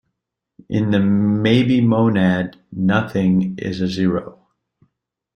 [0.67, 4.47] In the Maybe monad, "Nothing" is a zero.